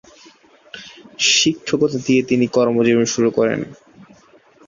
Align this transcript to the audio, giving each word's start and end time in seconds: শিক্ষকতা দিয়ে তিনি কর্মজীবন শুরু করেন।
শিক্ষকতা 1.31 1.97
দিয়ে 2.05 2.21
তিনি 2.23 2.45
কর্মজীবন 2.47 3.05
শুরু 3.05 3.29
করেন। 3.37 3.59